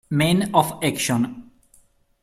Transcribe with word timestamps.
Man 0.09 0.49
of 0.55 0.79
Action 0.83 1.51